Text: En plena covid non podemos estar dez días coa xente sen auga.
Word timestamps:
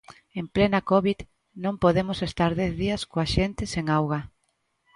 En 0.39 0.45
plena 0.55 0.79
covid 0.91 1.19
non 1.63 1.75
podemos 1.83 2.19
estar 2.29 2.51
dez 2.61 2.71
días 2.81 3.01
coa 3.11 3.27
xente 3.35 3.63
sen 3.73 3.85
auga. 3.97 4.19